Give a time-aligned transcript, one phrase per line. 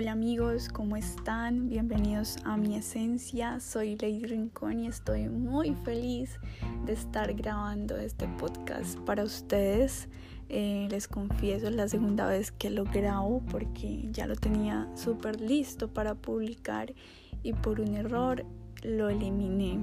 [0.00, 1.68] Hola amigos, ¿cómo están?
[1.68, 3.58] Bienvenidos a mi esencia.
[3.58, 6.38] Soy Lady Rincón y estoy muy feliz
[6.86, 10.08] de estar grabando este podcast para ustedes.
[10.48, 15.40] Eh, les confieso, es la segunda vez que lo grabo porque ya lo tenía súper
[15.40, 16.94] listo para publicar
[17.42, 18.44] y por un error
[18.84, 19.80] lo eliminé.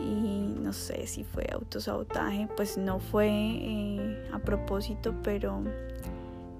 [0.00, 5.64] Y no sé si fue autosabotaje, pues no fue eh, a propósito, pero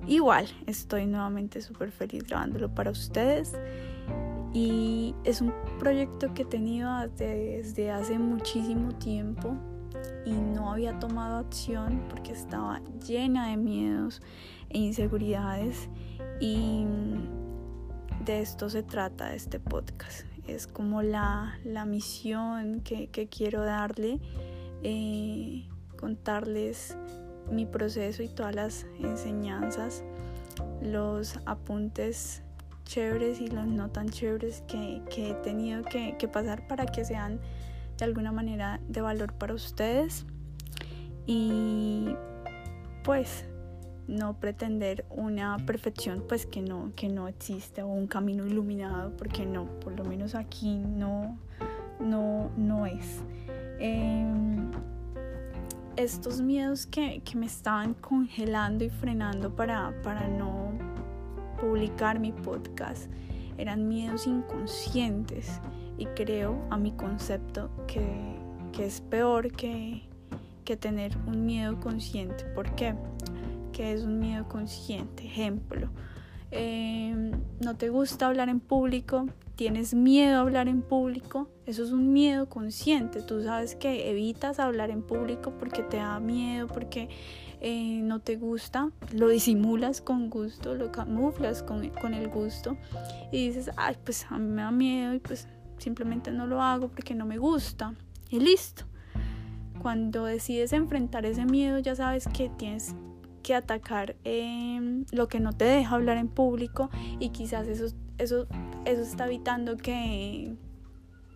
[0.07, 3.53] Igual, estoy nuevamente súper feliz grabándolo para ustedes.
[4.53, 9.57] Y es un proyecto que he tenido desde hace muchísimo tiempo
[10.25, 14.21] y no había tomado acción porque estaba llena de miedos
[14.71, 15.89] e inseguridades.
[16.41, 16.85] Y
[18.25, 20.27] de esto se trata este podcast.
[20.47, 24.19] Es como la, misión que, quiero darle,
[24.83, 26.97] eh, contarles
[27.51, 30.03] mi proceso y todas las enseñanzas,
[30.83, 32.43] los apuntes
[32.85, 37.41] chéveres y los no tan chéveres que, he tenido que, pasar para que sean
[37.99, 40.27] de alguna manera de valor para ustedes.
[41.27, 42.17] Y
[43.05, 43.45] pues
[44.09, 49.47] no pretender una perfección pues que no que no existe o un camino iluminado porque
[49.47, 51.39] no por lo menos aquí no
[52.01, 53.23] no no es.
[53.79, 54.60] Em,
[55.97, 60.73] estos miedos que, me estaban congelando y frenando para, para no
[61.61, 63.11] publicar mi podcast
[63.59, 65.61] eran miedos inconscientes
[65.99, 68.39] y creo a mi concepto que,
[68.79, 70.03] es peor que,
[70.65, 72.45] que, tener un miedo consciente.
[72.55, 72.95] ¿Por qué?
[73.73, 75.27] Que es un miedo consciente.
[75.27, 75.91] Ejemplo,
[76.51, 81.93] eh, no te gusta hablar en público, tienes miedo a hablar en público, eso es
[81.93, 83.23] un miedo consciente.
[83.23, 87.09] Tú sabes que evitas hablar en público porque te da miedo, porque
[87.61, 92.79] eh, no te gusta, lo disimulas con gusto, lo camuflas con, con el gusto
[93.31, 95.47] y dices, ay, pues a mí me da miedo y pues
[95.77, 97.95] simplemente no lo hago porque no me gusta
[98.31, 98.85] y listo.
[99.83, 102.95] Cuando decides enfrentar ese miedo ya sabes que tienes
[103.41, 108.47] que atacar em, lo que no te deja hablar en público y quizás eso eso,
[108.85, 110.55] eso está evitando que,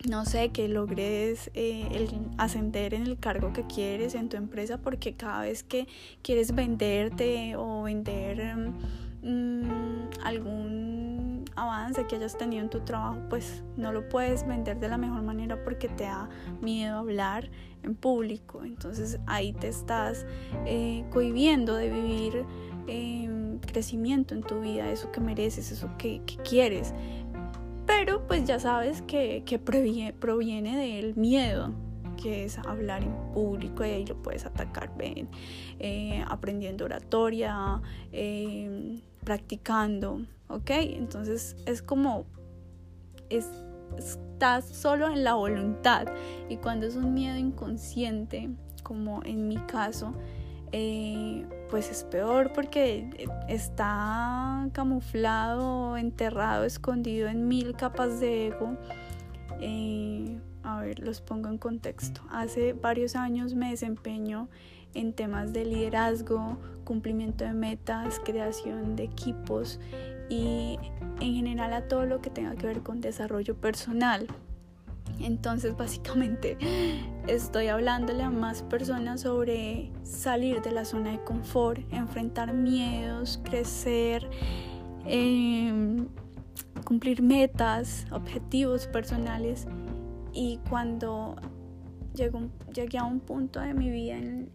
[0.07, 2.07] no sé, que logres eh,
[2.37, 5.87] ascender en el cargo que quieres en tu empresa porque cada vez que
[6.21, 8.55] quieres venderte o vender
[9.23, 10.94] mm, algún
[11.55, 15.21] avance que hayas tenido en tu trabajo, pues no lo puedes vender de la mejor
[15.21, 16.29] manera porque te da
[16.61, 17.49] miedo hablar
[17.83, 18.63] en público.
[18.63, 20.25] Entonces ahí te estás
[20.65, 22.45] eh, cohibiendo de vivir.
[22.87, 23.35] Eh,
[23.65, 26.93] crecimiento en tu vida, eso que mereces, eso que, quieres.
[27.85, 31.73] Pero pues ya sabes que, proviene, del miedo,
[32.21, 35.27] que es hablar en público y ahí lo puedes atacar, ven,
[35.79, 40.69] eh, aprendiendo oratoria, em, practicando, ¿ok?
[40.69, 42.25] Entonces es como,
[43.29, 46.07] estás solo en la voluntad
[46.47, 48.49] y cuando es un miedo inconsciente,
[48.83, 50.13] como en mi caso,
[50.71, 58.77] eh, pues es peor porque está camuflado, enterrado, escondido en mil capas de ego.
[59.59, 62.21] Eh, a ver, los pongo en contexto.
[62.29, 64.49] Hace varios años me desempeño
[64.95, 69.79] en temas de liderazgo, cumplimiento de metas, creación de equipos
[70.29, 70.79] y
[71.19, 74.27] en general a todo lo que tenga que ver con desarrollo personal.
[75.19, 76.57] Entonces básicamente
[77.27, 84.27] estoy hablándole a más personas sobre salir de la zona de confort, enfrentar miedos, crecer,
[85.05, 86.07] em,
[86.85, 89.67] cumplir metas, objetivos personales.
[90.33, 91.35] Y cuando
[92.13, 94.49] llegué a un punto de mi vida en,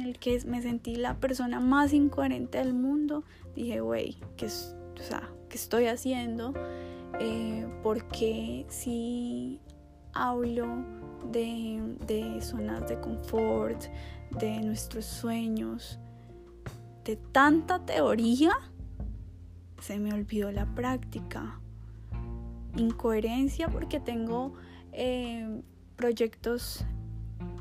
[0.00, 4.48] el que me sentí la persona más incoherente del mundo, dije, güey, ¿qué,
[5.48, 6.54] ¿qué estoy haciendo?
[7.20, 9.60] Eh, porque si
[10.14, 10.66] hablo
[11.30, 13.84] de, zonas de confort,
[14.38, 15.98] de nuestros sueños,
[17.04, 18.52] de tanta teoría,
[19.80, 21.60] se me olvidó la práctica.
[22.76, 24.54] Incoherencia porque tengo
[24.92, 25.62] eh,
[25.96, 26.84] proyectos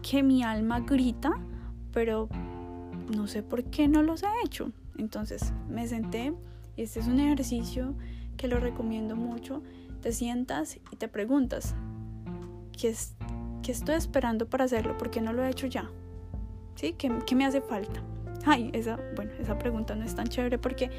[0.01, 1.31] que mi alma grita,
[1.93, 2.29] pero
[3.15, 4.71] no sé por qué no los he hecho.
[4.97, 6.33] Entonces me senté
[6.75, 7.93] y este es un ejercicio
[8.37, 9.61] que lo recomiendo mucho.
[10.01, 11.75] Te sientas y te preguntas,
[12.79, 12.95] ¿qué,
[13.67, 14.97] estoy esperando para hacerlo?
[14.97, 15.89] ¿Por qué no lo he hecho ya?
[16.75, 16.93] ¿Sí?
[16.93, 18.01] ¿Qué, me hace falta?
[18.43, 20.89] Ay, esa, bueno, esa pregunta no es tan chévere porque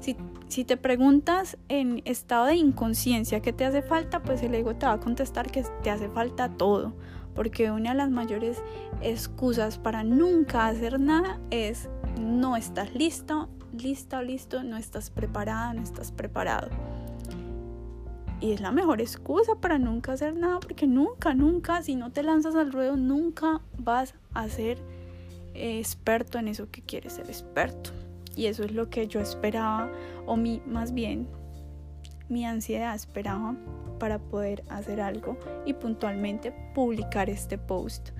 [0.00, 0.16] si,
[0.48, 4.86] si te preguntas en estado de inconsciencia qué te hace falta, pues el ego te
[4.86, 6.94] va a contestar que te hace falta todo.
[7.38, 8.60] Porque una de las mayores
[9.00, 11.88] excusas para nunca hacer nada es
[12.20, 16.68] no estás listo, lista listo, no estás preparada, no estás preparado.
[18.40, 22.24] y es la mejor excusa para nunca hacer nada, porque nunca, nunca, si no te
[22.24, 24.78] lanzas al ruedo, nunca vas a ser
[25.54, 27.90] eh, experto en eso que quieres ser experto.
[28.34, 29.92] Y eso es lo que yo esperaba,
[30.26, 31.28] o mi, más bien,
[32.28, 33.54] mi ansiedad esperaba
[33.98, 35.36] para poder hacer algo
[35.66, 38.10] y puntualmente publicar este post.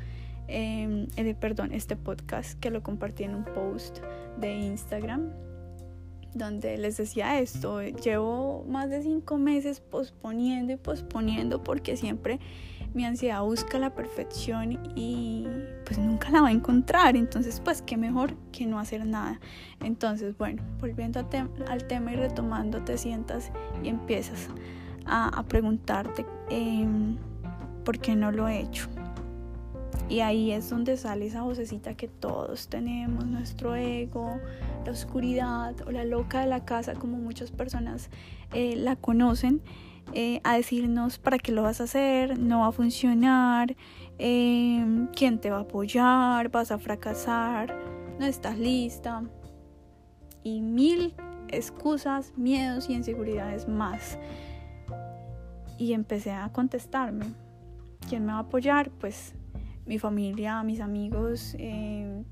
[0.48, 3.98] Eh, perdón, este podcast que lo compartí en un post
[4.38, 5.30] de Instagram
[6.34, 12.38] donde les decía esto, llevo más de cinco meses posponiendo y posponiendo porque siempre
[12.94, 15.46] mi ansiedad busca la perfección y
[15.84, 19.40] pues nunca la va a encontrar, entonces pues qué mejor que no hacer nada.
[19.81, 23.50] Entonces bueno, volviendo al tema y retomando, te sientas
[23.82, 24.48] y empiezas
[25.08, 27.16] a, preguntarte em,
[27.84, 28.88] por qué no lo he hecho.
[30.08, 34.40] Y ahí es donde sale esa vocecita que todos tenemos, nuestro ego,
[34.87, 38.08] la oscuridad o la loca de la casa, como muchas personas
[38.55, 39.60] eh, la conocen,
[40.14, 43.76] eh, a decirnos para qué lo vas a hacer, no va a funcionar,
[44.16, 47.78] em, quién te va a apoyar, vas a fracasar,
[48.19, 49.22] no estás lista.
[50.43, 51.14] Y mil
[51.49, 54.19] excusas, miedos y inseguridades más.
[55.78, 57.26] Y empecé a contestarme.
[58.08, 58.90] ¿Quién me va a apoyar?
[58.90, 59.34] Pues
[59.86, 62.22] mi familia, mis amigos, eh,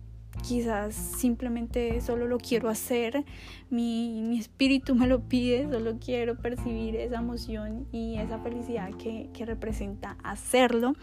[0.42, 3.24] quizás simplemente solo lo quiero hacer,
[3.70, 10.16] mi, espíritu me lo pide, solo quiero percibir esa emoción y esa felicidad que, representa
[10.22, 10.94] hacerlo.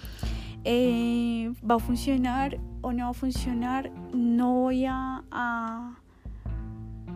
[0.64, 3.92] Eh, ¿Va a funcionar o no va a funcionar?
[4.14, 5.98] No voy a, a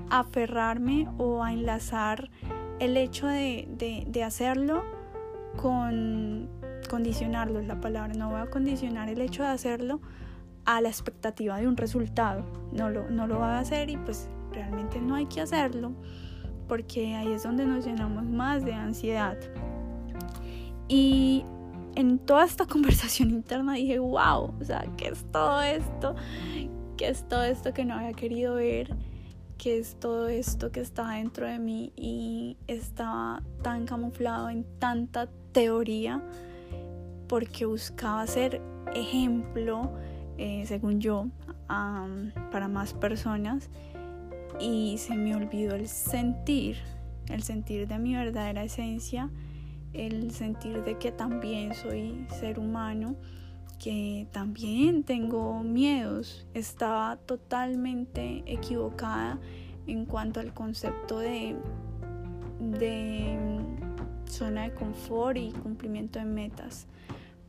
[0.10, 2.30] aferrarme o a enlazar
[2.80, 3.68] el hecho de,
[4.08, 4.97] de hacerlo
[5.58, 6.50] con
[6.90, 10.00] condicionarlo es la palabra, no voy a condicionar el hecho de hacerlo
[10.66, 14.30] a la expectativa de un resultado, no lo, no lo va a hacer y pues
[14.54, 15.92] realmente no hay que hacerlo
[16.68, 19.38] porque ahí es donde nos llenamos más de ansiedad.
[20.88, 21.46] Y
[21.96, 26.16] en toda esta conversación interna dije, wow, o sea, ¿qué es todo esto?
[26.98, 28.96] ¿Qué es todo esto que no había querido ver?
[29.58, 35.30] ¿Qué es todo esto que está dentro de mí y estaba tan camuflado en tanta
[35.58, 36.22] teoría?
[37.28, 38.62] porque buscaba ser
[38.94, 39.92] ejemplo,
[40.38, 41.28] eh, según yo,
[41.68, 43.70] para más personas
[44.60, 46.78] y se me olvidó el sentir,
[47.28, 49.30] el sentir de mi verdadera esencia,
[49.94, 53.16] el sentir de que también soy ser humano,
[53.80, 56.48] que también tengo miedos.
[56.54, 59.40] Estaba totalmente equivocada
[59.86, 61.56] en cuanto al concepto de,
[62.60, 63.38] de
[64.28, 66.88] zona de confort y cumplimiento de metas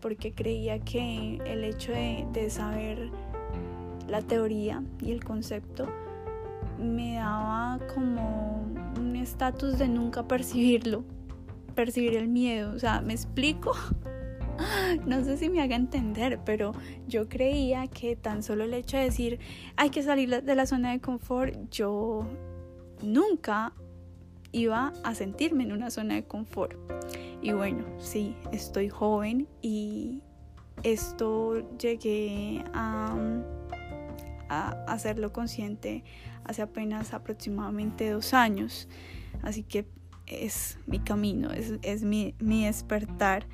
[0.00, 3.10] porque creía que el hecho de, saber
[4.06, 5.88] la teoría y el concepto
[6.78, 8.62] me daba como
[8.96, 11.04] un estatus de nunca percibirlo,
[11.74, 13.72] percibir el miedo, o sea, ¿me explico?
[15.06, 16.72] No sé si me haga entender, pero
[17.06, 19.38] yo creía que tan solo el hecho de decir
[19.76, 22.26] hay que salir de la zona de confort, yo
[23.00, 23.72] nunca
[24.52, 26.76] iba a sentirme en una zona de confort.
[27.42, 30.22] Y bueno, sí, estoy joven y
[30.82, 33.16] esto llegué a,
[34.48, 36.04] a hacerlo consciente
[36.44, 38.88] hace apenas aproximadamente dos años.
[39.42, 39.86] Así que
[40.26, 43.46] es mi camino, es, mi, despertar.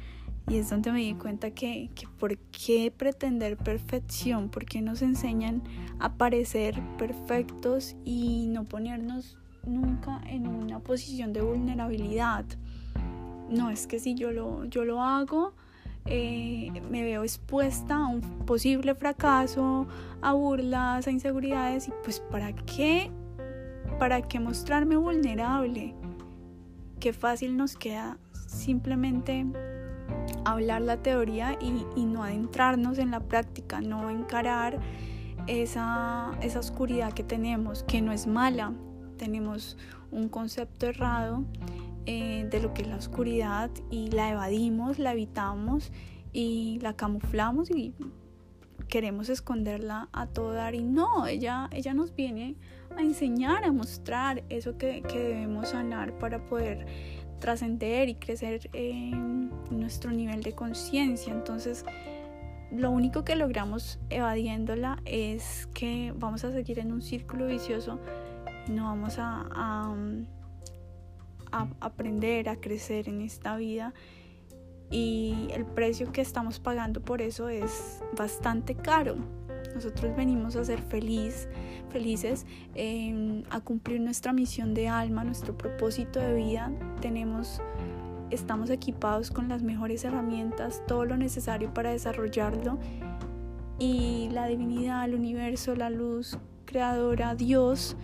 [0.47, 5.01] Y es donde me di cuenta que, que por qué pretender perfección, por qué nos
[5.01, 5.63] enseñan
[5.99, 12.45] a parecer perfectos y no ponernos nunca en una posición de vulnerabilidad.
[13.49, 15.53] No, es que si yo lo, yo lo hago,
[16.07, 19.87] eh, me veo expuesta a un posible fracaso,
[20.21, 23.11] a burlas, a inseguridades y pues ¿para qué?
[23.99, 25.95] ¿Para qué mostrarme vulnerable?
[27.01, 29.47] Qué fácil nos queda simplemente
[30.45, 34.81] hablar la teoría y, y no adentrarnos en la práctica, no encarar
[35.47, 38.73] esa, esa oscuridad que tenemos, que no es mala,
[39.17, 39.77] tenemos
[40.11, 41.45] un concepto errado
[42.07, 45.91] eh, de lo que es la oscuridad y la evadimos, la evitamos
[46.33, 47.95] y la camuflamos y
[48.89, 52.57] queremos esconderla a todo dar y no, ella, ella nos viene
[52.97, 56.87] a enseñar, a mostrar eso que, que debemos sanar para poder
[57.41, 58.71] trascender y crecer
[59.71, 61.33] nuestro nivel de conciencia.
[61.33, 61.85] Entonces,
[62.71, 68.01] lo único que logramos evadiéndola es que vamos a seguir en un círculo vicioso
[68.69, 69.47] no vamos a,
[71.53, 73.95] a, aprender a crecer en esta vida
[74.91, 79.17] y el precio que estamos pagando por eso es bastante caro.
[79.75, 81.49] Nosotros venimos a ser feliz,
[81.91, 86.71] felices, em, a cumplir nuestra misión de alma, nuestro propósito de vida.
[87.01, 87.61] Tenemos
[88.31, 92.79] estamos equipados con las mejores herramientas, todo lo necesario para desarrollarlo
[93.79, 97.97] y la divinidad, el universo, la luz creadora, Dios,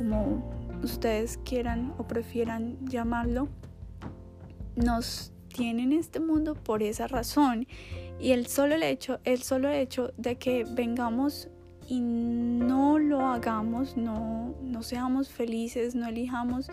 [0.00, 0.42] como
[0.82, 3.48] ustedes quieran o prefieran llamarlo,
[4.76, 7.66] nos tiene en este mundo por esa razón.
[8.18, 11.50] Y el solo hecho, el solo hecho de que vengamos
[11.86, 16.70] y no lo hagamos, no, no seamos felices, no elijamos,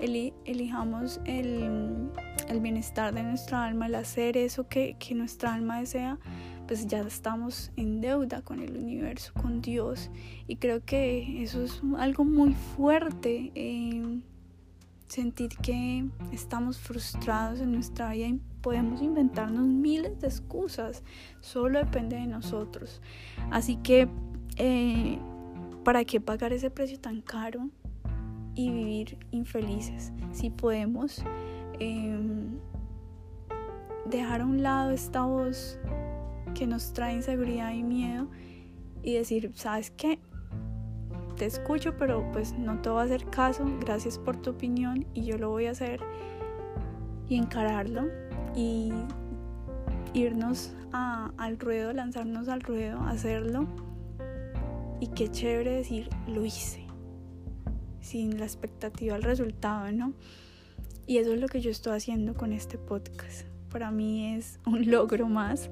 [0.00, 2.10] elijamos el,
[2.48, 6.18] el, bienestar de nuestra alma, el hacer eso que, que nuestra alma desea,
[6.66, 10.10] pues ya estamos en deuda con el universo, con Dios.
[10.46, 13.52] Y creo que eso es algo muy fuerte.
[13.54, 14.20] Eh,
[15.08, 21.02] sentir que estamos frustrados en nuestra vida y podemos inventarnos miles de excusas.
[21.40, 23.00] Solo depende de nosotros.
[23.50, 24.08] Así que,
[24.56, 25.18] eh,
[25.84, 27.68] ¿para qué pagar ese precio tan caro
[28.54, 30.12] y vivir infelices?
[30.32, 31.22] Si podemos
[31.78, 32.58] em,
[34.06, 35.78] dejar a un lado esta voz
[36.54, 38.28] que nos trae inseguridad y miedo
[39.02, 40.18] y decir, ¿sabes qué?
[41.36, 45.24] Te escucho, pero pues no te voy a hacer caso, gracias por tu opinión y
[45.24, 46.00] yo lo voy a hacer
[47.28, 48.06] y encararlo
[48.54, 48.92] y
[50.14, 53.66] irnos al ruedo, lanzarnos al ruedo, hacerlo
[55.00, 56.86] y qué chévere decir, lo hice,
[58.00, 60.14] sin la expectativa al resultado, ¿no?
[61.06, 63.46] Y eso es lo que yo estoy haciendo con este podcast.
[63.70, 65.68] Para mí es un logro más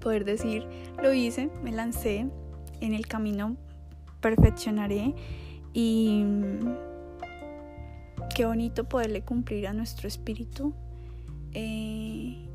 [0.00, 0.66] poder decir,
[1.00, 2.26] lo hice, me lancé,
[2.80, 3.56] en el camino
[4.20, 5.14] perfeccionaré
[5.72, 6.24] y
[8.34, 10.72] qué bonito poderle cumplir a nuestro espíritu.
[11.52, 12.46] Eh,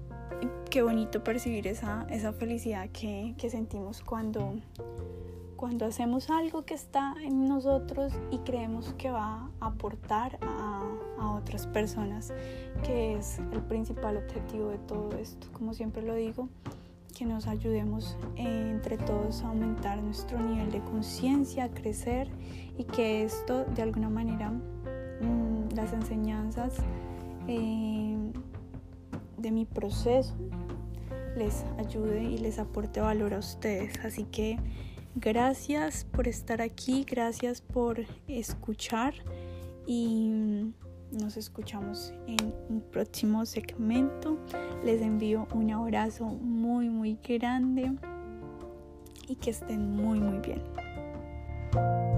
[0.69, 4.55] qué bonito percibir esa, esa felicidad que, que, sentimos cuando,
[5.55, 10.83] cuando hacemos algo que está en nosotros y creemos que va a aportar a,
[11.19, 12.33] a otras personas,
[12.83, 15.47] que es el principal objetivo de todo esto.
[15.53, 16.49] Como siempre lo digo,
[17.15, 22.27] que nos ayudemos entre todos a aumentar nuestro nivel de conciencia, a crecer
[22.77, 26.75] y que esto de alguna manera mm, las enseñanzas
[27.47, 28.17] eh,
[29.37, 30.35] de mi proceso
[31.37, 33.97] les ayude y les aporte valor a ustedes.
[34.03, 34.59] Así que
[35.15, 39.13] gracias por estar aquí, gracias por escuchar
[39.87, 40.73] y
[41.15, 44.37] nos escuchamos en un próximo segmento.
[44.83, 47.91] Les envío un abrazo muy, muy grande
[49.27, 52.14] y que estén muy, muy bien.